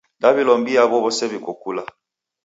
Daw'ilombia 0.21 0.79
aw'o 0.83 0.97
w'ose 1.03 1.25
w'iko 1.31 1.51
kula. 1.61 1.83